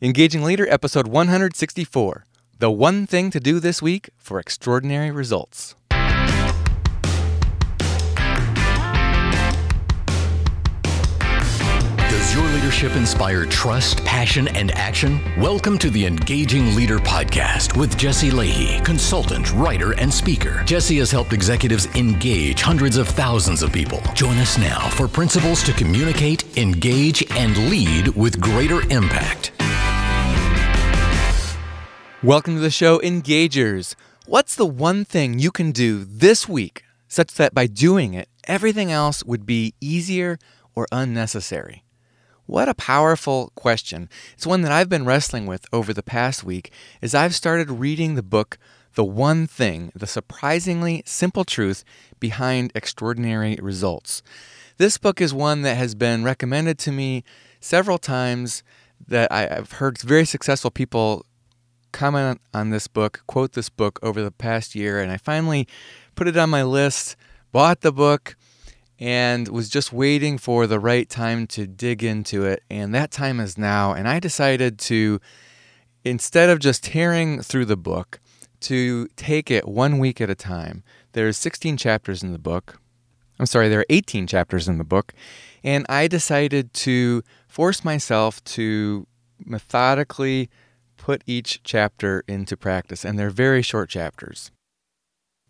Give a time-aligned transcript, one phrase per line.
[0.00, 2.24] Engaging Leader, episode 164
[2.60, 5.74] The One Thing to Do This Week for Extraordinary Results.
[11.98, 15.18] Does your leadership inspire trust, passion, and action?
[15.36, 20.62] Welcome to the Engaging Leader Podcast with Jesse Lahey, consultant, writer, and speaker.
[20.64, 24.00] Jesse has helped executives engage hundreds of thousands of people.
[24.14, 29.50] Join us now for principles to communicate, engage, and lead with greater impact.
[32.24, 33.94] Welcome to the show, Engagers.
[34.26, 38.90] What's the one thing you can do this week such that by doing it, everything
[38.90, 40.40] else would be easier
[40.74, 41.84] or unnecessary?
[42.44, 44.08] What a powerful question.
[44.32, 48.16] It's one that I've been wrestling with over the past week as I've started reading
[48.16, 48.58] the book
[48.96, 51.84] The One Thing The Surprisingly Simple Truth
[52.18, 54.24] Behind Extraordinary Results.
[54.76, 57.22] This book is one that has been recommended to me
[57.60, 58.64] several times
[59.06, 61.24] that I've heard very successful people
[61.98, 65.66] comment on this book, quote this book over the past year, and I finally
[66.14, 67.16] put it on my list,
[67.50, 68.36] bought the book,
[69.00, 72.62] and was just waiting for the right time to dig into it.
[72.70, 73.94] And that time is now.
[73.94, 75.20] And I decided to,
[76.04, 78.20] instead of just tearing through the book,
[78.60, 80.82] to take it one week at a time.
[81.12, 82.80] There's 16 chapters in the book.
[83.38, 85.12] I'm sorry, there are 18 chapters in the book.
[85.62, 89.06] And I decided to force myself to
[89.44, 90.50] methodically
[91.08, 93.02] put each chapter into practice.
[93.02, 94.50] And they're very short chapters.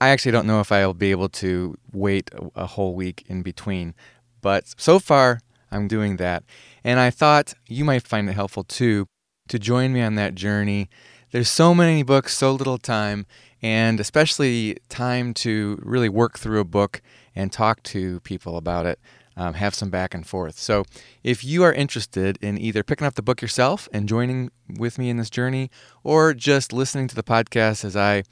[0.00, 3.96] I actually don't know if I'll be able to wait a, whole week in between,
[4.40, 5.40] but so far
[5.72, 6.44] I'm doing that.
[6.84, 9.08] And I thought you might find it helpful too
[9.48, 10.88] to join me on that journey.
[11.32, 13.26] There's so many books, so little time,
[13.60, 17.02] and especially time to really work through a book
[17.34, 19.00] and talk to people about it,
[19.38, 20.58] um, have some back and forth.
[20.58, 20.84] So,
[21.22, 25.08] if you are interested in either picking up the book yourself and joining with me
[25.08, 25.70] in this journey,
[26.02, 28.24] or just listening to the podcast as I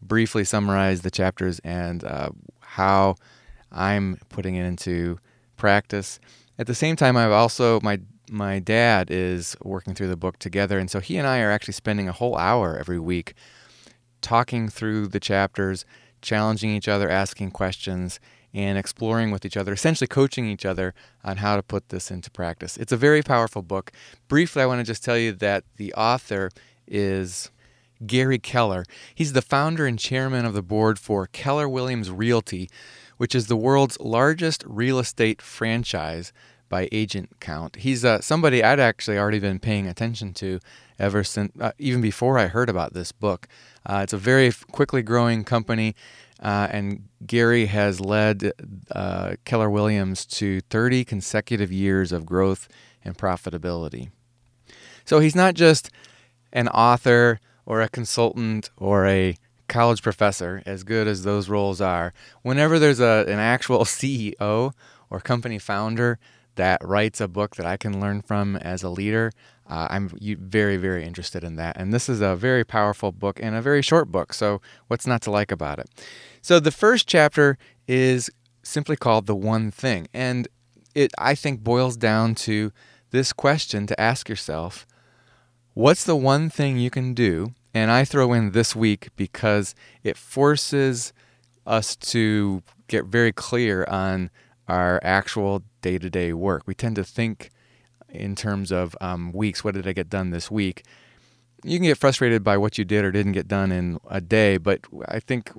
[0.00, 3.16] briefly summarize the chapters and uh, how
[3.72, 5.18] I'm putting it into
[5.56, 6.20] practice.
[6.58, 10.78] At the same time, I've also my my dad is working through the book together,
[10.78, 13.34] and so he and I are actually spending a whole hour every week
[14.20, 15.84] talking through the chapters,
[16.20, 18.20] challenging each other, asking questions,
[18.54, 22.30] and exploring with each other, essentially coaching each other on how to put this into
[22.30, 22.76] practice.
[22.76, 23.92] It's a very powerful book.
[24.28, 26.50] Briefly, I want to just tell you that the author
[26.86, 27.50] is
[28.06, 28.84] Gary Keller.
[29.14, 32.68] He's the founder and chairman of the board for Keller Williams Realty,
[33.16, 36.32] which is the world's largest real estate franchise
[36.72, 37.76] by agent count.
[37.76, 40.58] He's uh, somebody I'd actually already been paying attention to
[40.98, 43.46] ever since, uh, even before I heard about this book.
[43.84, 45.94] Uh, it's a very quickly growing company,
[46.42, 48.52] uh, and Gary has led
[48.90, 52.68] uh, Keller Williams to 30 consecutive years of growth
[53.04, 54.10] and profitability.
[55.04, 55.90] So he's not just
[56.54, 59.36] an author or a consultant or a
[59.68, 64.72] college professor, as good as those roles are, whenever there's a, an actual CEO
[65.10, 66.18] or company founder
[66.56, 69.32] that writes a book that I can learn from as a leader,
[69.66, 71.76] uh, I'm very, very interested in that.
[71.76, 74.34] And this is a very powerful book and a very short book.
[74.34, 75.88] So, what's not to like about it?
[76.42, 77.56] So, the first chapter
[77.88, 78.30] is
[78.62, 80.08] simply called The One Thing.
[80.12, 80.48] And
[80.94, 82.72] it, I think, boils down to
[83.10, 84.86] this question to ask yourself
[85.74, 87.54] What's the one thing you can do?
[87.72, 91.14] And I throw in this week because it forces
[91.66, 94.30] us to get very clear on
[94.68, 96.62] our actual day to day work.
[96.66, 97.50] We tend to think
[98.08, 100.84] in terms of um, weeks what did I get done this week?
[101.64, 104.56] You can get frustrated by what you did or didn't get done in a day,
[104.56, 105.52] but I think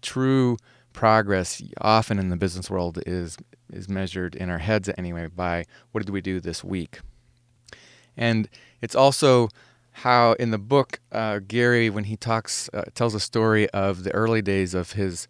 [0.00, 0.56] true
[0.92, 3.36] progress often in the business world is
[3.72, 7.00] is measured in our heads anyway by what did we do this week.
[8.16, 8.48] And
[8.80, 9.48] it's also
[9.92, 14.12] how in the book uh, Gary, when he talks, uh, tells a story of the
[14.12, 15.28] early days of his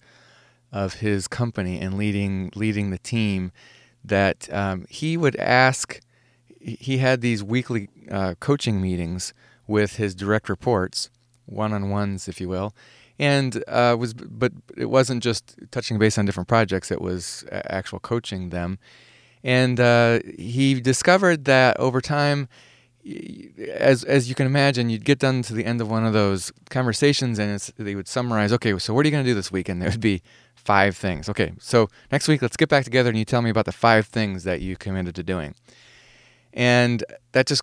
[0.72, 3.53] of his company and leading leading the team,
[4.04, 6.00] that um, he would ask.
[6.60, 9.32] He had these weekly uh, coaching meetings
[9.66, 11.09] with his direct reports,
[11.47, 12.74] one on ones, if you will,
[13.18, 16.91] and uh, was but it wasn't just touching base on different projects.
[16.91, 18.78] It was actual coaching them,
[19.42, 22.48] and uh, he discovered that over time
[23.68, 26.53] as as you can imagine, you'd get done to the end of one of those
[26.68, 28.53] conversations, and they would summarize.
[28.53, 29.68] Okay, so what are you going to do this week?
[29.68, 30.22] And there would be
[30.70, 31.28] five things.
[31.28, 34.06] Okay, so next week let's get back together, and you tell me about the five
[34.06, 35.52] things that you committed to doing.
[36.52, 37.02] And
[37.32, 37.62] that just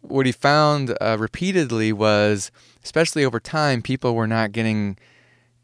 [0.00, 2.50] what he found uh, repeatedly was,
[2.82, 4.96] especially over time, people were not getting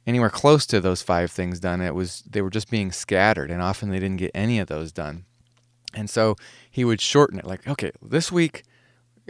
[0.07, 1.81] anywhere close to those five things done.
[1.81, 4.93] It was they were just being scattered, and often they didn't get any of those
[4.93, 5.25] done.
[5.95, 6.37] And so
[6.71, 8.65] he would shorten it, like, okay, this week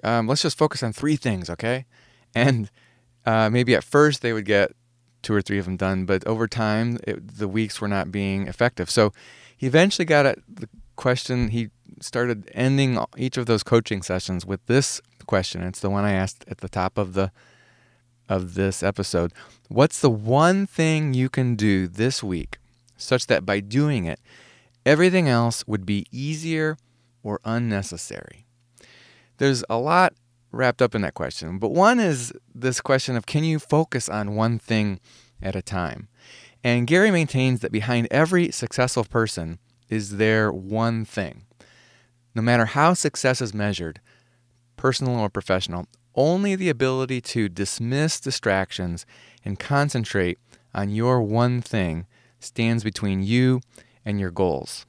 [0.03, 1.87] um, let's just focus on three things, okay?
[2.35, 2.71] And
[3.25, 4.73] uh, maybe at first they would get
[5.23, 8.47] two or three of them done, but over time it, the weeks were not being
[8.47, 8.91] effective.
[8.91, 9.13] So
[9.57, 11.49] he eventually got at the question.
[11.49, 11.71] He
[12.01, 15.63] started ending each of those coaching sessions with this question.
[15.63, 17.31] It's the one I asked at the top of the
[18.29, 19.33] of this episode.
[19.69, 22.59] What's the one thing you can do this week
[22.97, 24.21] such that by doing it,
[24.87, 26.77] everything else would be easier
[27.23, 28.47] or unnecessary?
[29.39, 30.15] There's a lot
[30.53, 34.35] wrapped up in that question, but one is this question of can you focus on
[34.35, 35.01] one thing
[35.43, 36.09] at a time?
[36.63, 39.59] And Gary maintains that behind every successful person
[39.89, 41.45] is their one thing.
[42.35, 44.01] No matter how success is measured,
[44.77, 49.07] personal or professional, only the ability to dismiss distractions
[49.45, 50.39] and concentrate
[50.75, 52.07] on your one thing
[52.39, 53.61] stands between you
[54.05, 54.87] and your goals.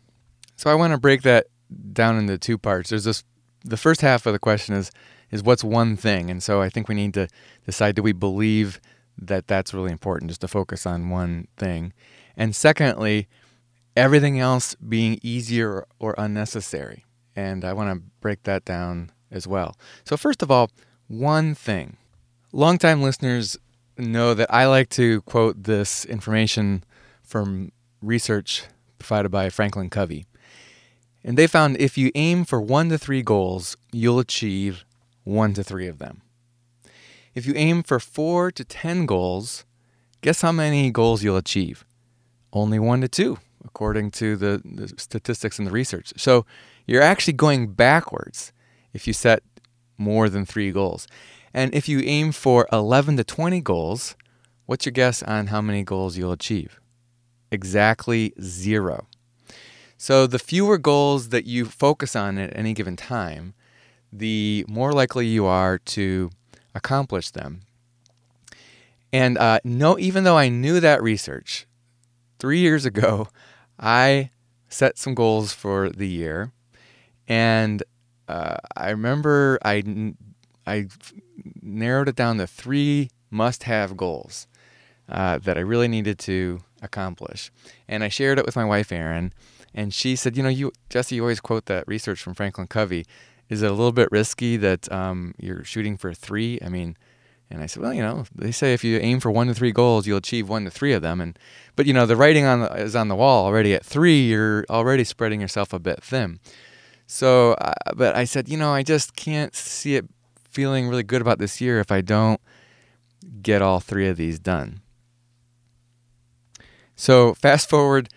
[0.55, 1.47] So I want to break that
[1.91, 2.89] down into two parts.
[2.89, 3.23] There's this
[3.65, 4.91] the first half of the question is
[5.33, 6.29] is what's one thing?
[6.29, 7.27] And so I think we need to
[7.65, 8.79] decide do we believe
[9.17, 11.91] that that's really important just to focus on one thing.
[12.37, 13.27] And secondly,
[13.97, 17.05] everything else being easier or unnecessary.
[17.35, 19.75] And I want to break that down as well.
[20.05, 20.69] So first of all,
[21.07, 21.97] one thing.
[22.51, 23.57] Longtime listeners
[23.97, 26.83] know that I like to quote this information
[27.23, 27.71] from
[28.03, 28.65] research
[28.99, 30.27] provided by Franklin Covey.
[31.23, 34.85] And they found if you aim for one to three goals, you'll achieve
[35.23, 36.21] one to three of them.
[37.33, 39.65] If you aim for four to 10 goals,
[40.21, 41.85] guess how many goals you'll achieve?
[42.51, 46.13] Only one to two, according to the, the statistics and the research.
[46.17, 46.45] So
[46.85, 48.53] you're actually going backwards
[48.93, 49.41] if you set
[49.97, 51.07] more than three goals.
[51.53, 54.15] And if you aim for 11 to 20 goals,
[54.65, 56.79] what's your guess on how many goals you'll achieve?
[57.51, 59.07] Exactly zero.
[59.97, 63.53] So the fewer goals that you focus on at any given time,
[64.15, 66.29] the more likely you are to
[66.75, 67.61] accomplish them.
[69.11, 71.67] And uh, no, even though I knew that research,
[72.39, 73.27] three years ago,
[73.79, 74.31] I
[74.69, 76.51] set some goals for the year,
[77.27, 77.83] and
[78.27, 80.13] uh, I remember I
[80.65, 80.87] I
[81.61, 84.47] narrowed it down to three must-have goals
[85.09, 87.51] uh, that I really needed to accomplish,
[87.87, 89.33] and I shared it with my wife Erin,
[89.73, 93.05] and she said, "You know, you Jesse, you always quote that research from Franklin Covey."
[93.49, 96.59] Is it a little bit risky that um, you're shooting for three?
[96.63, 96.97] I mean,
[97.49, 99.71] and I said, well, you know, they say if you aim for one to three
[99.71, 101.21] goals, you'll achieve one to three of them.
[101.21, 101.37] And
[101.75, 103.73] but you know, the writing on the, is on the wall already.
[103.73, 106.39] At three, you're already spreading yourself a bit thin.
[107.05, 110.05] So, uh, but I said, you know, I just can't see it
[110.49, 112.41] feeling really good about this year if I don't
[113.41, 114.81] get all three of these done.
[116.95, 118.09] So, fast forward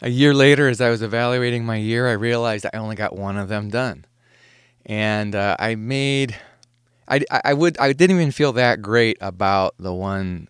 [0.00, 3.36] a year later, as I was evaluating my year, I realized I only got one
[3.36, 4.06] of them done
[4.90, 6.36] and uh, I made.
[7.06, 10.48] I, I would I didn't even feel that great about the one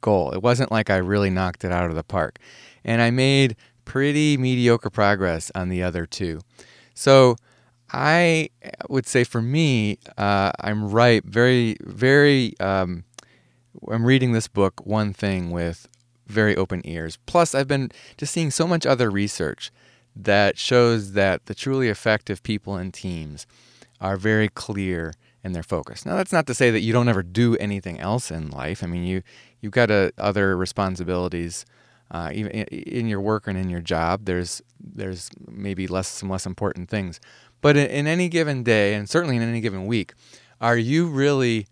[0.00, 0.32] goal.
[0.32, 2.38] It wasn't like I really knocked it out of the park,
[2.82, 6.40] and I made pretty mediocre progress on the other two.
[6.94, 7.36] So
[7.92, 8.48] I
[8.88, 11.22] would say for me, uh, I'm right.
[11.22, 12.58] Very very.
[12.58, 13.04] Um,
[13.88, 15.88] I'm reading this book, One Thing, with
[16.26, 17.18] very open ears.
[17.26, 19.70] Plus, I've been just seeing so much other research
[20.16, 23.46] that shows that the truly effective people and teams
[24.04, 26.04] are very clear in their focus.
[26.04, 28.84] Now, that's not to say that you don't ever do anything else in life.
[28.84, 29.22] I mean, you
[29.62, 31.64] you've got uh, other responsibilities,
[32.10, 34.26] uh, even in your work and in your job.
[34.26, 37.18] There's there's maybe less some less important things,
[37.62, 40.12] but in, in any given day, and certainly in any given week,
[40.60, 41.66] are you really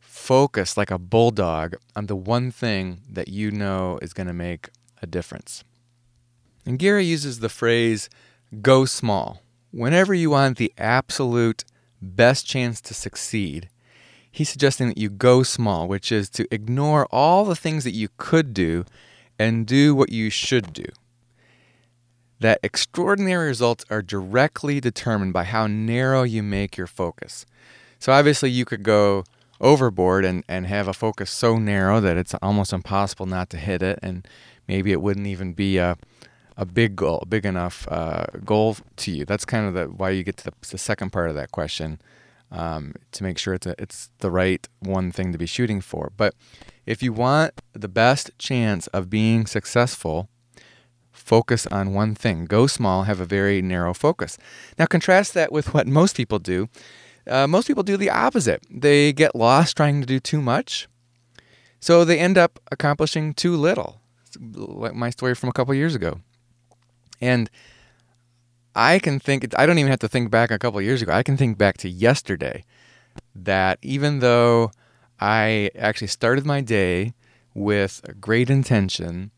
[0.00, 4.70] focused like a bulldog on the one thing that you know is going to make
[5.00, 5.62] a difference?
[6.64, 8.10] And Gary uses the phrase
[8.60, 9.40] "go small."
[9.76, 11.62] whenever you want the absolute
[12.00, 13.68] best chance to succeed,
[14.30, 18.08] he's suggesting that you go small, which is to ignore all the things that you
[18.16, 18.84] could do
[19.38, 20.86] and do what you should do.
[22.40, 27.46] That extraordinary results are directly determined by how narrow you make your focus.
[27.98, 29.24] So, obviously, you could go
[29.58, 33.82] overboard and, and have a focus so narrow that it's almost impossible not to hit
[33.82, 34.28] it, and
[34.68, 35.96] maybe it wouldn't even be a
[36.56, 39.24] a big goal, big enough uh, goal to you.
[39.24, 42.00] That's kind of the why you get to the, the second part of that question
[42.50, 46.12] um, to make sure it's a, it's the right one thing to be shooting for.
[46.16, 46.34] But
[46.86, 50.28] if you want the best chance of being successful,
[51.12, 52.44] focus on one thing.
[52.44, 53.02] Go small.
[53.02, 54.38] Have a very narrow focus.
[54.78, 56.68] Now contrast that with what most people do.
[57.26, 58.64] Uh, most people do the opposite.
[58.70, 60.86] They get lost trying to do too much,
[61.80, 64.00] so they end up accomplishing too little.
[64.38, 66.20] Like my story from a couple years ago.
[67.20, 67.50] And
[68.74, 71.12] I can think, I don't even have to think back a couple years ago.
[71.12, 72.64] I can think back to yesterday.
[73.34, 74.70] that even though
[75.20, 77.14] I actually started my day
[77.54, 79.30] with a great intention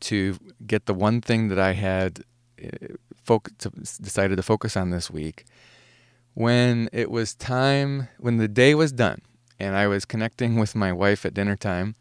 [0.00, 2.24] to get the one thing that I had
[2.62, 3.38] uh,
[4.00, 5.44] decided to focus on this week,
[6.34, 9.22] when it was time, when the day was done,
[9.58, 11.94] and I was connecting with my wife at dinner time,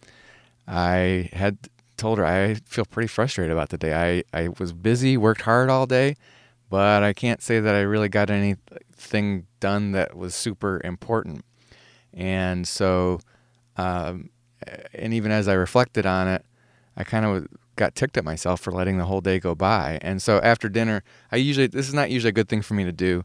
[0.68, 1.58] I had
[2.04, 4.24] told her I feel pretty frustrated about the day.
[4.34, 6.18] I, I was busy, worked hard all day,
[6.70, 11.46] but I can't say that I really got anything done that was super important.
[12.14, 13.22] And so,
[13.78, 14.32] um,
[14.94, 16.46] and even as I reflected on it,
[16.98, 19.98] I kind of got ticked at myself for letting the whole day go by.
[20.02, 22.84] And so after dinner, I usually this is not usually a good thing for me
[22.84, 23.24] to do.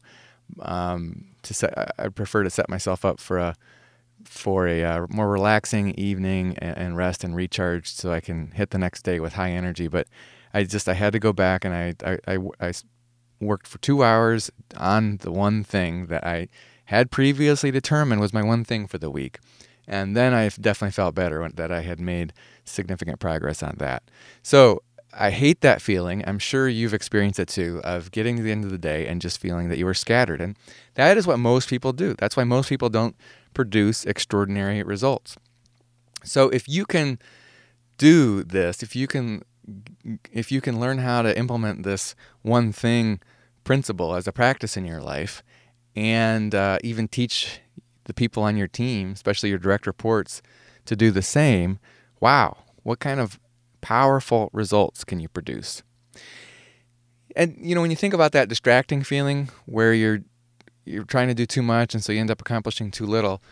[0.61, 3.56] Um, to set, I prefer to set myself up for a
[4.28, 8.78] for a uh, more relaxing evening and, rest and recharge, so I can hit the
[8.78, 9.88] next day with high energy.
[9.88, 10.08] But
[10.54, 12.73] I just I had to go back and I I, I, I
[13.40, 16.49] worked for two hours on the one thing that I
[16.87, 19.38] had previously determined was my one thing for the week.
[19.87, 22.32] And then I definitely felt better that I had made
[22.64, 24.02] significant progress on that.
[24.42, 24.82] So
[25.12, 26.23] I hate that feeling.
[26.26, 29.20] I'm sure you've experienced it too of getting to the end of the day and
[29.20, 30.40] just feeling that you were scattered.
[30.40, 30.56] And
[30.94, 32.14] that is what most people do.
[32.14, 33.16] That's why most people don't
[33.55, 35.37] produce extraordinary results.
[36.25, 37.19] So if you can
[37.97, 39.43] do this, if you can
[40.33, 43.21] if you can learn how to implement this one thing
[43.64, 45.43] principle as a practice in your life
[45.95, 47.61] and uh, even teach
[48.05, 50.40] the people on your team, especially your direct reports,
[50.87, 51.78] to do the same,
[52.21, 53.38] wow, what kind of
[53.83, 55.83] powerful results can you produce?
[57.37, 60.21] And you know, when you think about that distracting feeling where you're
[60.88, 63.42] you're trying to do too much and so you end up accomplishing too little,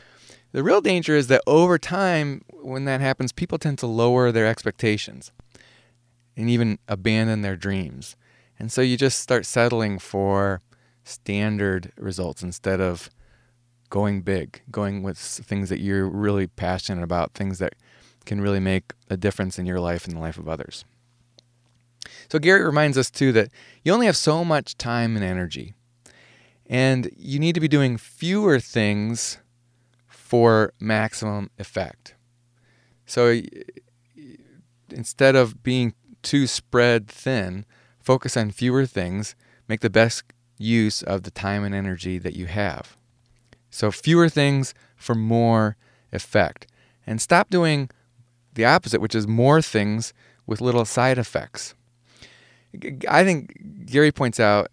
[0.52, 4.46] the real danger is that over time when that happens, people tend to lower their
[4.46, 5.32] expectations
[6.36, 8.16] and even abandon their dreams.
[8.58, 10.60] And so you just start settling for
[11.04, 13.10] standard results instead of
[13.90, 17.74] going big, going with things that you're really passionate about, things that
[18.24, 20.84] can really make a difference in your life and the life of others.
[22.28, 23.50] So, Gary reminds us too that
[23.84, 25.74] you only have so much time and energy,
[26.68, 29.38] and you need to be doing fewer things
[30.08, 32.14] for maximum effect.
[33.06, 33.40] So,
[34.90, 37.64] instead of being too spread thin,
[38.00, 39.36] focus on fewer things,
[39.68, 40.24] make the best
[40.58, 42.96] use of the time and energy that you have.
[43.70, 45.76] So, fewer things for more
[46.12, 46.66] effect.
[47.06, 47.88] And stop doing
[48.54, 50.12] the opposite, which is more things
[50.46, 51.74] with little side effects.
[53.08, 54.68] I think Gary points out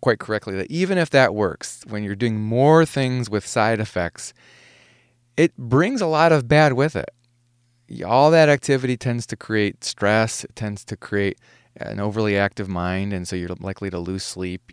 [0.00, 4.32] quite correctly that even if that works, when you're doing more things with side effects,
[5.36, 7.10] it brings a lot of bad with it
[8.04, 10.44] all that activity tends to create stress.
[10.44, 11.38] It tends to create
[11.76, 14.72] an overly active mind, and so you're likely to lose sleep.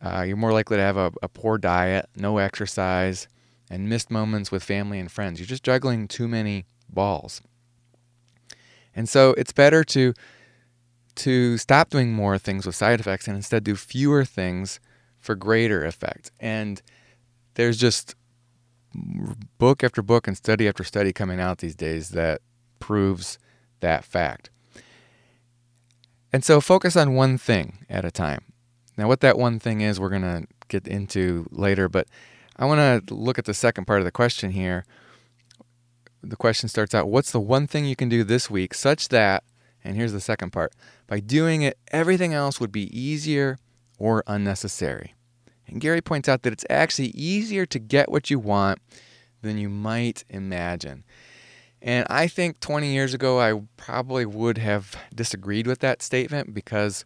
[0.00, 3.28] Uh, you're more likely to have a, a poor diet, no exercise,
[3.70, 5.40] and missed moments with family and friends.
[5.40, 7.42] You're just juggling too many balls.
[8.94, 10.14] And so it's better to
[11.16, 14.80] to stop doing more things with side effects and instead do fewer things
[15.18, 16.30] for greater effect.
[16.38, 16.80] And
[17.54, 18.14] there's just
[19.58, 22.40] book after book and study after study coming out these days that
[22.78, 23.38] proves
[23.80, 24.50] that fact.
[26.32, 28.52] And so focus on one thing at a time.
[28.96, 32.08] Now, what that one thing is, we're going to get into later, but
[32.56, 34.84] I want to look at the second part of the question here.
[36.22, 39.44] The question starts out What's the one thing you can do this week such that,
[39.86, 40.72] and here's the second part,
[41.06, 43.58] by doing it, everything else would be easier
[43.98, 45.14] or unnecessary?
[45.66, 48.80] And Gary points out that it's actually easier to get what you want
[49.42, 51.04] than you might imagine.
[51.80, 57.04] And I think 20 years ago, I probably would have disagreed with that statement because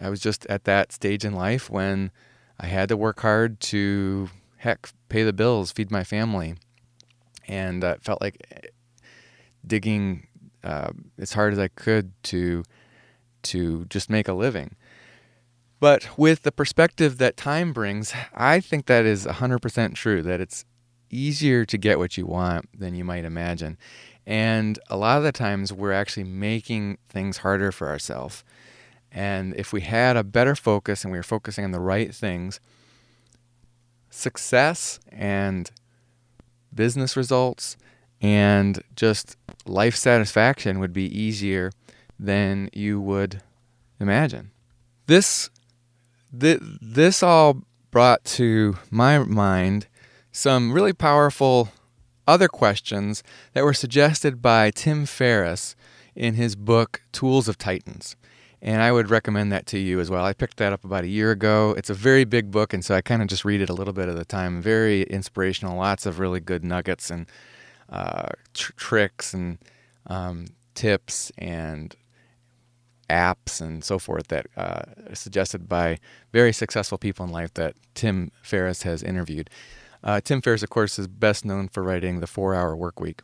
[0.00, 2.10] I was just at that stage in life when
[2.58, 6.54] I had to work hard to, heck, pay the bills, feed my family.
[7.48, 8.70] And uh, felt like
[9.66, 10.28] digging
[10.64, 12.64] uh, as hard as I could to
[13.42, 14.76] to just make a living.
[15.80, 20.66] But with the perspective that time brings, I think that is 100% true, that it's
[21.08, 23.78] easier to get what you want than you might imagine.
[24.26, 28.44] And a lot of the times we're actually making things harder for ourselves.
[29.10, 32.60] And if we had a better focus and we were focusing on the right things,
[34.10, 35.70] success and
[36.74, 37.76] business results
[38.20, 39.36] and just
[39.66, 41.72] life satisfaction would be easier
[42.18, 43.42] than you would
[43.98, 44.50] imagine.
[45.06, 45.50] This
[46.38, 49.86] th- this all brought to my mind
[50.32, 51.70] some really powerful
[52.26, 53.22] other questions
[53.52, 55.74] that were suggested by Tim Ferriss
[56.14, 58.14] in his book Tools of Titans.
[58.62, 60.24] And I would recommend that to you as well.
[60.24, 61.74] I picked that up about a year ago.
[61.78, 63.94] It's a very big book, and so I kind of just read it a little
[63.94, 64.60] bit at a time.
[64.60, 67.26] Very inspirational, lots of really good nuggets and
[67.90, 69.58] uh, tr- tricks and
[70.06, 71.96] um, tips and
[73.08, 75.98] apps and so forth that uh, are suggested by
[76.32, 79.50] very successful people in life that Tim Ferriss has interviewed.
[80.02, 83.20] Uh, Tim Ferriss, of course, is best known for writing The Four Hour Work Week.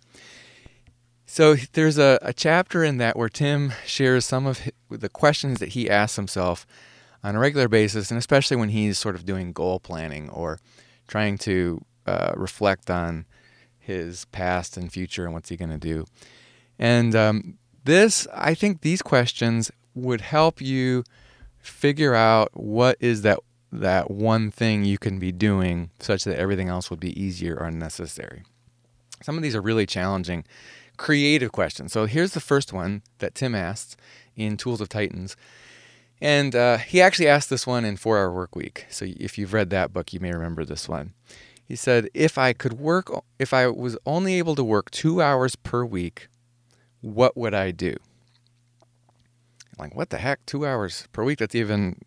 [1.24, 5.58] So there's a, a chapter in that where Tim shares some of his, the questions
[5.58, 6.66] that he asks himself
[7.24, 10.58] on a regular basis, and especially when he's sort of doing goal planning or
[11.08, 13.26] trying to uh, reflect on
[13.86, 16.04] his past and future and what's he going to do.
[16.78, 21.04] And um, this, I think, these questions would help you
[21.58, 23.38] figure out what is that
[23.72, 27.66] that one thing you can be doing such that everything else would be easier or
[27.66, 28.44] unnecessary.
[29.22, 30.44] Some of these are really challenging
[30.96, 31.92] creative questions.
[31.92, 33.96] So here's the first one that Tim asked
[34.34, 35.36] in Tools of Titans.
[36.20, 38.86] And uh, he actually asked this one in Four Hour Work Week.
[38.88, 41.12] So if you've read that book, you may remember this one.
[41.66, 45.56] He said, If I could work, if I was only able to work two hours
[45.56, 46.28] per week,
[47.00, 47.94] what would I do?
[49.78, 50.46] Like, what the heck?
[50.46, 51.38] Two hours per week?
[51.38, 51.98] That's even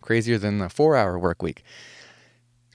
[0.00, 1.62] crazier than the four hour work week.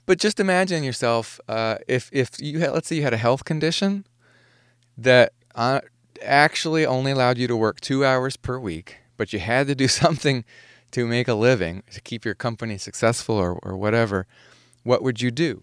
[0.06, 3.44] But just imagine yourself uh, if, if you had, let's say you had a health
[3.44, 4.06] condition
[4.98, 5.82] that uh,
[6.22, 9.86] actually only allowed you to work two hours per week, but you had to do
[10.02, 10.44] something
[10.90, 14.26] to make a living, to keep your company successful or, or whatever,
[14.82, 15.62] what would you do?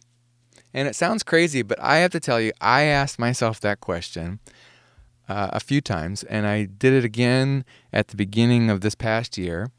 [0.77, 4.39] And it sounds crazy, but I have to tell you, I asked myself that question
[5.27, 9.39] uh, a few times, and I did it again at the beginning of this past
[9.39, 9.71] year.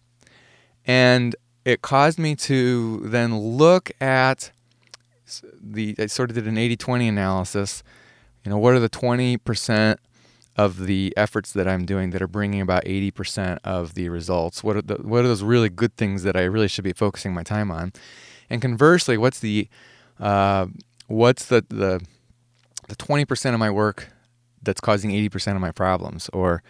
[0.84, 4.50] And it caused me to then look at
[5.62, 7.84] the, I sort of did an 80 20 analysis
[8.44, 9.98] you know, what are the 20%
[10.56, 14.64] of the efforts that I'm doing that are bringing about 80% of the results?
[14.64, 17.34] What are the what are those really good things that I really should be focusing
[17.34, 17.92] my time on?
[18.50, 19.68] And conversely, what's the
[20.18, 20.66] uh,
[21.08, 22.00] what's the the
[22.88, 24.08] the 20% of my work
[24.62, 26.62] that's causing 80% of my problems or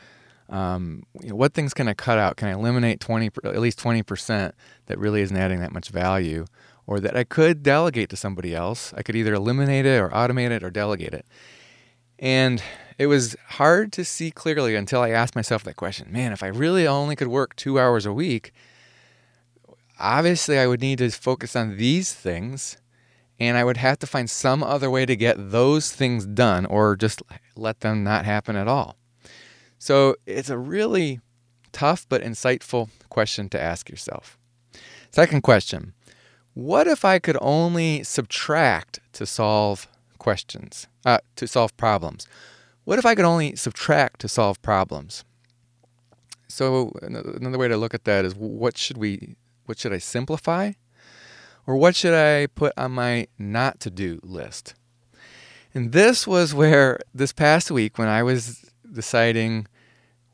[0.48, 2.36] um, you know, what things can I cut out?
[2.36, 4.52] Can I eliminate 20, at least 20%
[4.86, 6.46] that really isn't adding that much value
[6.86, 8.94] or that I could delegate to somebody else?
[8.96, 11.26] I could either eliminate it or automate it or delegate it.
[12.18, 12.62] And
[12.96, 16.48] it was hard to see clearly until I asked myself that question man, if I
[16.48, 18.52] really only could work two hours a week,
[20.00, 22.78] obviously I would need to focus on these things
[23.40, 26.96] and I would have to find some other way to get those things done or
[26.96, 27.22] just
[27.56, 28.96] let them not happen at all.
[29.78, 31.20] So it's a really
[31.72, 34.36] tough but insightful question to ask yourself.
[35.10, 35.94] Second question
[36.54, 42.26] What if I could only subtract to solve questions, uh, to solve problems.
[42.84, 45.24] What if I could only subtract to solve problems?
[46.48, 50.72] So another way to look at that is what should we what should I simplify?
[51.68, 54.74] Or what should I put on my not to do list?
[55.74, 59.66] And this was where this past week when I was deciding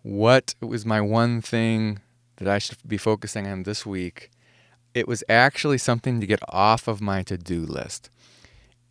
[0.02, 1.98] what was my one thing
[2.36, 4.30] that I should be focusing on this week,
[4.94, 8.10] it was actually something to get off of my to do list.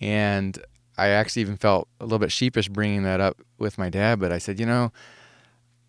[0.01, 0.61] And
[0.97, 4.33] I actually even felt a little bit sheepish bringing that up with my dad, but
[4.33, 4.91] I said, you know,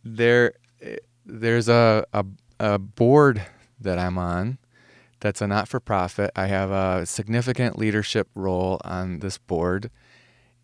[0.05, 2.25] there, eh, there's a, a,
[2.61, 3.45] a board
[3.81, 4.59] that I'm on
[5.25, 6.31] that's a not for profit.
[6.37, 9.91] I have a significant leadership role on this board,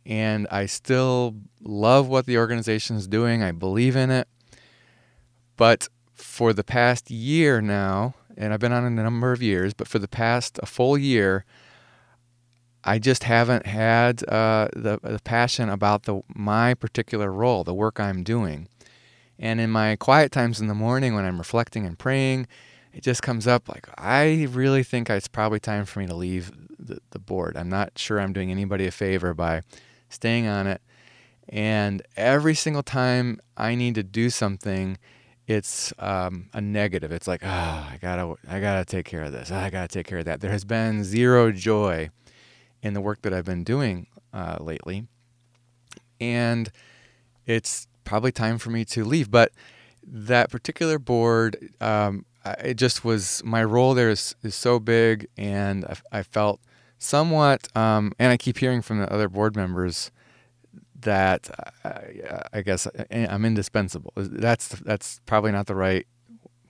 [0.05, 3.43] and I still love what the organization is doing.
[3.43, 4.29] I believe in it.
[5.57, 9.89] But for the past year now, and I've been on a number of years, but
[9.89, 11.47] for the past a full year,
[12.85, 17.99] I just haven't had uh, the, the passion about the my particular role, the work
[17.99, 18.69] I'm doing.
[19.39, 22.47] And in my quiet times in the morning when I'm reflecting and praying,
[22.93, 26.53] it just comes up like I really think it's probably time for me to leave
[26.79, 27.57] the, the board.
[27.57, 29.63] I'm not sure I'm doing anybody a favor by
[30.09, 30.81] staying on it.
[31.49, 34.99] And every single time I need to do something,
[35.47, 37.11] it's um, a negative.
[37.11, 39.51] It's like, oh, I gotta, I gotta take care of this.
[39.51, 40.41] Oh, I gotta take care of that.
[40.41, 42.11] There has been zero joy
[42.83, 45.07] in the work that I've been doing uh, lately.
[46.21, 46.71] And
[47.47, 49.31] it's probably time for me to leave.
[49.31, 49.53] But
[50.07, 55.85] that particular board, um, it just was my role there is, is so big, and
[55.85, 56.61] I, I felt
[56.99, 60.11] somewhat, um, and I keep hearing from the other board members
[61.01, 61.51] that
[61.85, 64.13] I, I guess I'm indispensable.
[64.17, 66.07] That's that's probably not the right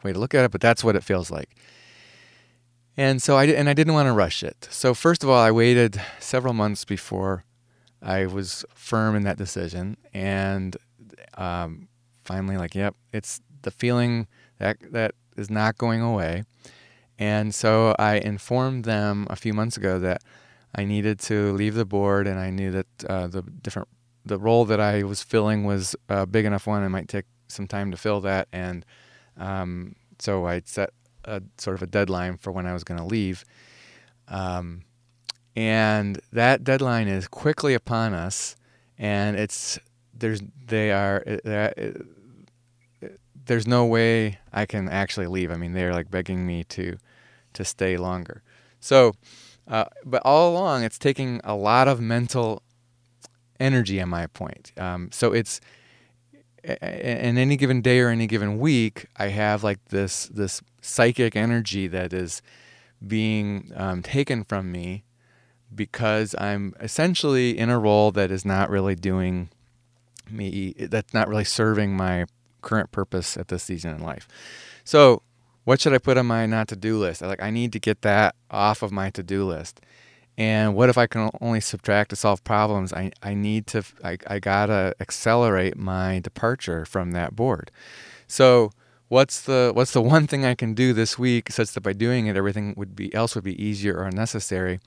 [0.03, 1.57] way to look at it, but that's what it feels like.
[2.97, 4.69] And so I and I didn't want to rush it.
[4.71, 7.45] So first of all, I waited several months before
[8.03, 10.77] I was firm in that decision, and
[11.37, 11.89] um,
[12.25, 14.27] finally, like, yep, it's the feeling
[14.59, 16.45] that that is not going away.
[17.19, 20.23] And so I informed them a few months ago that
[20.75, 23.89] I needed to leave the board, and I knew that uh, the different
[24.25, 26.83] the role that I was filling was a big enough one.
[26.83, 28.87] It might take some time to fill that, and
[29.37, 30.91] um, so I set
[31.25, 33.45] a sort of a deadline for when I was going to leave.
[34.29, 34.83] Um,
[35.57, 38.57] and that deadline is quickly upon us,
[38.97, 39.79] and it's
[40.15, 41.23] there's they are
[43.47, 45.51] there's no way I can actually leave.
[45.51, 46.97] I mean, they're like begging me to
[47.53, 48.43] to stay longer.
[48.79, 49.15] So,
[49.67, 52.63] uh, but all along, it's taking a lot of mental
[53.59, 54.01] energy.
[54.01, 55.61] At my point, um, so it's
[56.65, 61.87] in any given day or any given week, I have like this this psychic energy
[61.89, 62.43] that is
[63.07, 65.05] being um, taken from me
[65.75, 69.51] because I'm essentially in a role that is not really doing
[70.29, 72.27] me that's not really serving my
[72.61, 74.29] current purpose at this season in life.
[74.85, 75.23] So,
[75.65, 77.23] what should I put on my not to do list?
[77.23, 79.81] Like I need to get that off of my to do list.
[80.39, 82.93] And what if I can only subtract to solve problems?
[82.93, 87.71] I, I need to, I, I gotta accelerate my departure from that board.
[88.27, 88.71] So,
[89.09, 92.27] what's the what's the one thing I can do this week such that by doing
[92.27, 94.81] it everything would be else would be easier or unnecessary?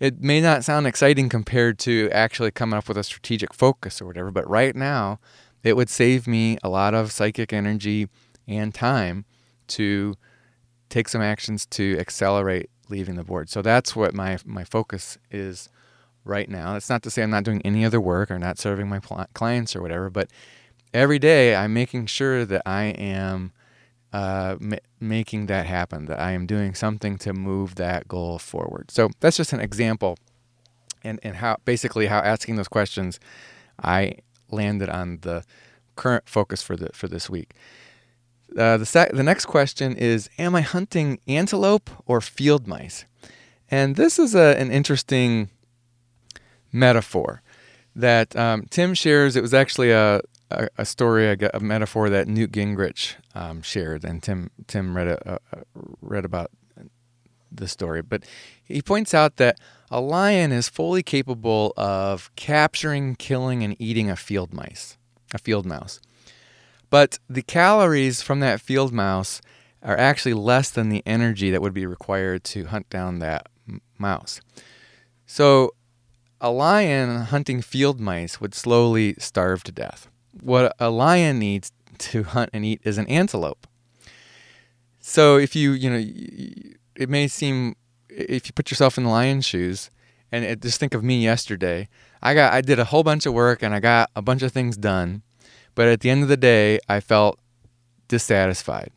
[0.00, 4.06] It may not sound exciting compared to actually coming up with a strategic focus or
[4.06, 5.18] whatever, but right now
[5.62, 8.08] it would save me a lot of psychic energy
[8.46, 9.24] and time
[9.68, 10.14] to
[10.88, 13.50] take some actions to accelerate leaving the board.
[13.50, 15.68] So that's what my my focus is
[16.24, 16.74] right now.
[16.74, 19.00] That's not to say I'm not doing any other work or not serving my
[19.34, 20.30] clients or whatever, but
[20.94, 23.52] every day I'm making sure that I am
[24.12, 28.90] uh, ma- making that happen, that I am doing something to move that goal forward.
[28.90, 30.16] So that's just an example,
[31.04, 33.20] and and how basically how asking those questions,
[33.82, 34.14] I
[34.50, 35.44] landed on the
[35.96, 37.54] current focus for the for this week.
[38.56, 43.04] Uh, the sec- the next question is: Am I hunting antelope or field mice?
[43.70, 45.50] And this is a, an interesting
[46.72, 47.42] metaphor
[47.94, 49.36] that um, Tim shares.
[49.36, 54.04] It was actually a, a, a story, a, a, metaphor that Newt Gingrich um, shared,
[54.04, 55.38] and Tim Tim read a,
[56.00, 56.50] read about
[57.50, 58.02] the story.
[58.02, 58.24] But
[58.64, 59.58] he points out that
[59.90, 64.96] a lion is fully capable of capturing, killing, and eating a field mice,
[65.34, 66.00] a field mouse.
[66.90, 69.40] But the calories from that field mouse
[69.82, 73.80] are actually less than the energy that would be required to hunt down that m-
[73.98, 74.40] mouse.
[75.26, 75.74] So
[76.40, 80.08] a lion hunting field mice would slowly starve to death.
[80.40, 83.66] What a lion needs to hunt and eat is an antelope.
[85.00, 87.76] So if you, you know, it may seem
[88.08, 89.90] if you put yourself in the lion's shoes
[90.30, 91.88] and it, just think of me yesterday.
[92.22, 94.52] I got I did a whole bunch of work and I got a bunch of
[94.52, 95.22] things done
[95.78, 97.38] but at the end of the day, I felt
[98.08, 98.90] dissatisfied.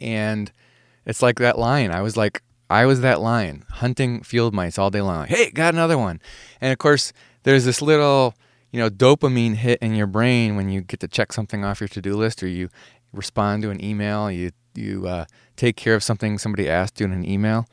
[0.00, 0.50] And
[1.04, 1.90] it's like that lion.
[1.90, 5.26] I was like, I was that lion hunting field mice all day long.
[5.26, 6.18] Hey, got another one.
[6.62, 7.12] And of course,
[7.42, 8.32] there's this little,
[8.70, 11.88] you know, dopamine hit in your brain when you get to check something off your
[11.88, 12.70] to-do list or you
[13.12, 15.24] respond to an email, you you uh,
[15.56, 17.66] take care of something somebody asked you in an email.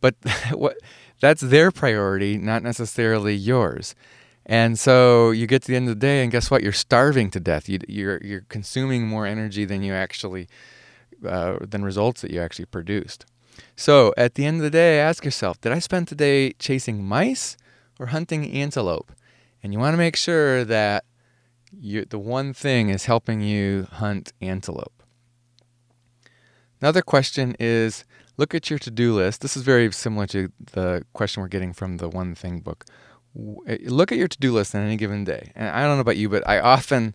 [0.00, 0.14] But
[0.52, 0.76] what
[1.20, 3.94] that's their priority, not necessarily yours.
[4.46, 6.62] And so you get to the end of the day, and guess what?
[6.62, 7.68] You're starving to death.
[7.68, 10.48] You, are you're, you're consuming more energy than you actually
[11.26, 13.26] uh, than results that you actually produced.
[13.76, 17.56] So at the end of the day, ask yourself: Did I spend today chasing mice
[17.98, 19.12] or hunting antelope?
[19.62, 21.04] And you want to make sure that
[21.70, 24.99] you, the one thing is helping you hunt antelope.
[26.80, 28.04] Another question is
[28.36, 29.42] look at your to do list.
[29.42, 32.86] This is very similar to the question we're getting from the One Thing book.
[33.66, 35.52] Eh, look at your to-do list on any given day.
[35.54, 37.14] And I don't know about you, but I often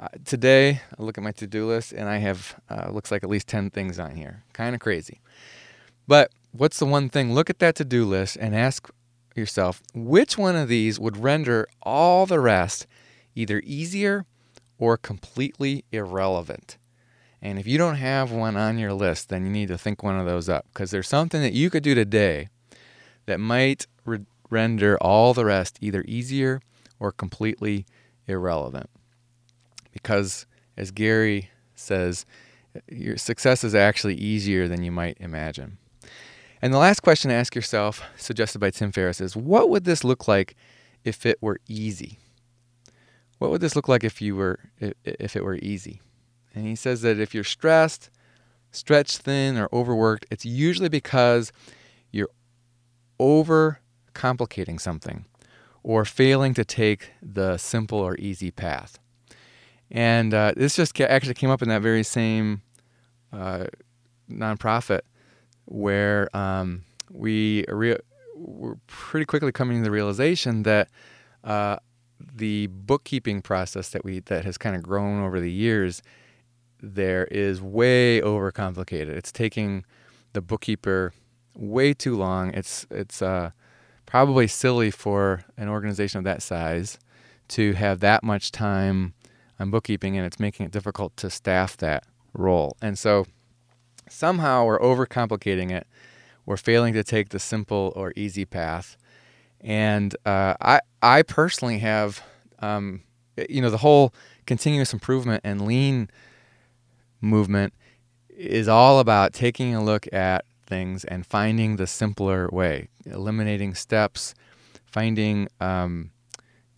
[0.00, 3.30] uh, today I look at my to-do list and I have uh, looks like at
[3.30, 4.44] least 10 things on here.
[4.52, 5.20] Kind of crazy.
[6.08, 7.32] But what's the one thing?
[7.32, 8.90] Look at that to-do list and ask
[9.36, 12.86] yourself, which one of these would render all the rest
[13.36, 14.26] either easier
[14.76, 16.78] or completely irrelevant?
[17.40, 20.18] And if you don't have one on your list, then you need to think one
[20.18, 22.48] of those up because there's something that you could do today
[23.26, 26.60] that might re- render all the rest either easier
[26.98, 27.86] or completely
[28.26, 28.90] irrelevant.
[29.92, 30.46] Because,
[30.76, 32.26] as Gary says,
[32.90, 35.78] your success is actually easier than you might imagine.
[36.60, 40.02] And the last question to ask yourself, suggested by Tim Ferriss, is what would this
[40.02, 40.56] look like
[41.04, 42.18] if it were easy?
[43.38, 46.00] What would this look like if you were if it were easy?
[46.58, 48.10] And he says that if you're stressed,
[48.72, 51.52] stretched thin, or overworked, it's usually because
[52.10, 52.30] you're
[53.20, 53.78] over
[54.12, 55.24] complicating something
[55.84, 58.98] or failing to take the simple or easy path.
[59.88, 62.62] And uh, this just actually came up in that very same
[63.32, 63.66] uh,
[64.28, 65.02] nonprofit
[65.64, 68.00] where um, we re-
[68.34, 70.88] were pretty quickly coming to the realization that
[71.44, 71.76] uh,
[72.18, 76.02] the bookkeeping process that we that has kind of grown over the years
[76.80, 79.08] there is way overcomplicated.
[79.08, 79.84] It's taking
[80.32, 81.12] the bookkeeper
[81.54, 82.52] way too long.
[82.54, 83.50] It's it's uh,
[84.06, 86.98] probably silly for an organization of that size
[87.48, 89.14] to have that much time
[89.58, 92.76] on bookkeeping, and it's making it difficult to staff that role.
[92.80, 93.26] And so
[94.08, 95.86] somehow we're overcomplicating it.
[96.46, 98.96] We're failing to take the simple or easy path.
[99.60, 102.22] And uh, I I personally have
[102.60, 103.02] um,
[103.48, 104.14] you know the whole
[104.46, 106.10] continuous improvement and lean
[107.20, 107.72] movement
[108.28, 114.34] is all about taking a look at things and finding the simpler way, eliminating steps,
[114.86, 116.10] finding um,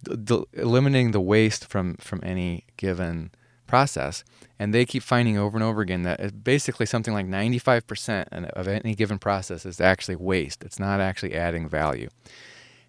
[0.02, 3.30] d- eliminating the waste from from any given
[3.66, 4.24] process.
[4.58, 8.94] And they keep finding over and over again that basically something like 95% of any
[8.94, 10.64] given process is actually waste.
[10.64, 12.08] It's not actually adding value.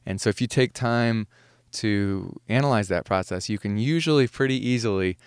[0.06, 1.28] And so if you take time
[1.74, 5.18] to analyze that process, you can usually pretty easily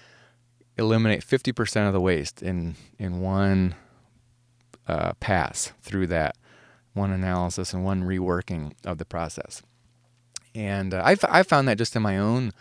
[0.76, 3.74] eliminate 50% of the waste in in one
[4.86, 6.36] uh, pass through that
[6.92, 9.62] one analysis and one reworking of the process.
[10.54, 12.52] And uh, I, I found that just in my own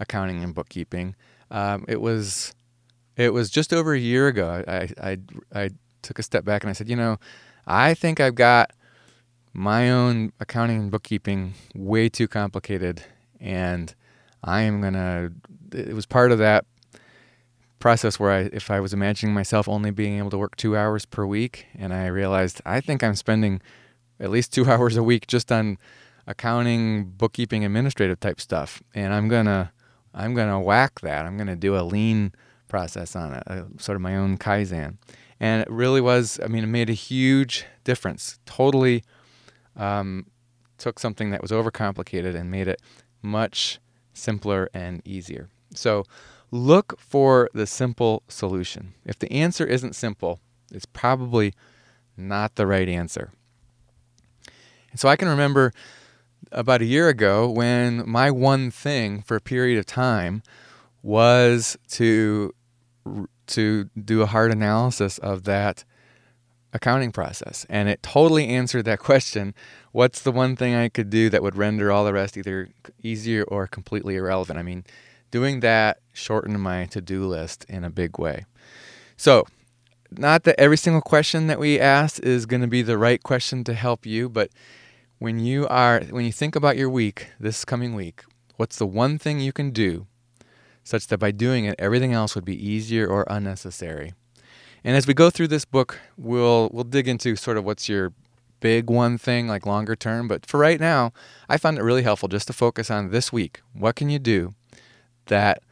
[0.00, 1.14] accounting and bookkeeping.
[1.50, 2.54] Um, it was
[3.16, 4.64] it was just over a year ago.
[4.66, 5.18] I, I
[5.54, 7.18] I took a step back and I said, you know,
[7.66, 8.72] I think I've got
[9.52, 13.02] my own accounting and bookkeeping way too complicated,
[13.40, 13.94] and
[14.42, 15.30] I am gonna.
[15.72, 16.64] It was part of that
[17.82, 21.04] process where I, if I was imagining myself only being able to work two hours
[21.04, 23.60] per week, and I realized I think I'm spending
[24.20, 25.78] at least two hours a week just on
[26.28, 29.72] accounting, bookkeeping, administrative type stuff, and I'm gonna
[30.14, 31.26] I'm gonna whack that.
[31.26, 32.32] I'm gonna do a lean
[32.68, 34.98] process on it, a, sort of my own kaizen,
[35.40, 36.38] and it really was.
[36.40, 38.38] I mean, it made a huge difference.
[38.46, 39.02] Totally
[39.76, 40.26] um,
[40.78, 42.80] took something that was overcomplicated and made it
[43.22, 43.80] much
[44.12, 45.48] simpler and easier.
[45.74, 46.04] So
[46.52, 48.92] look for the simple solution.
[49.04, 50.38] If the answer isn't simple,
[50.70, 51.54] it's probably
[52.16, 53.32] not the right answer.
[54.90, 55.72] And so I can remember
[56.52, 60.42] about a year ago when my one thing for a period of time
[61.02, 62.54] was to
[63.46, 65.84] to do a hard analysis of that
[66.72, 69.54] accounting process and it totally answered that question
[69.90, 72.68] what's the one thing i could do that would render all the rest either
[73.02, 74.84] easier or completely irrelevant i mean
[75.32, 78.44] doing that shortened my to-do list in a big way.
[79.16, 79.46] So
[80.16, 83.64] not that every single question that we ask is going to be the right question
[83.64, 84.50] to help you but
[85.18, 88.22] when you are when you think about your week this coming week
[88.56, 90.06] what's the one thing you can do
[90.84, 94.12] such that by doing it everything else would be easier or unnecessary?
[94.84, 98.12] And as we go through this book we'll we'll dig into sort of what's your
[98.60, 101.12] big one thing like longer term but for right now
[101.48, 103.62] i found it really helpful just to focus on this week.
[103.72, 104.54] What can you do
[105.26, 105.62] that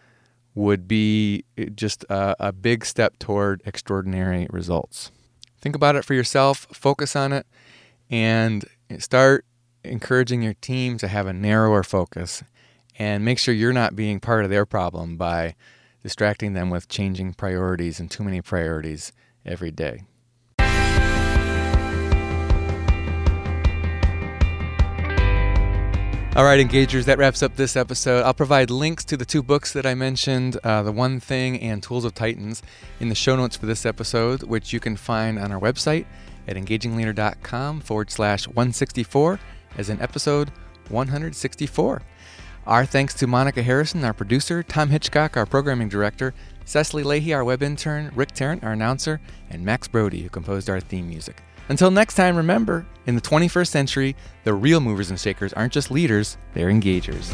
[0.54, 5.10] would be eh, just a, a big step toward extraordinary results
[5.60, 7.46] think about it for yourself focus on it
[8.10, 8.64] and
[8.98, 9.44] start
[9.84, 12.42] encouraging your team to have a narrower focus
[12.98, 15.54] and make sure you're not being part of their problem by
[16.02, 19.12] distracting them with changing priorities and too many priorities
[19.44, 20.02] every day.
[26.36, 28.22] All right, engagers, that wraps up this episode.
[28.22, 31.82] I'll provide links to the two books that I mentioned, uh, The One Thing and
[31.82, 32.62] Tools of Titans,
[33.00, 36.06] in the show notes for this episode, which you can find on our website
[36.46, 39.40] at engagingleader.com forward slash 164
[39.76, 40.52] as in episode
[40.88, 42.02] 164.
[42.64, 46.32] Our thanks to Monica Harrison, our producer, Tom Hitchcock, our programming director,
[46.64, 50.78] Cecily Lahey, our web intern, Rick Tarrant, our announcer, and Max Brody, who composed our
[50.78, 51.42] theme music.
[51.70, 55.88] Until next time, remember, in the 21st century, the real movers and shakers aren't just
[55.88, 57.32] leaders, they're engagers.